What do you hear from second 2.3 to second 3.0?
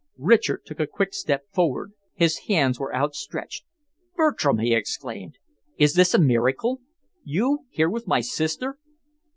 hands were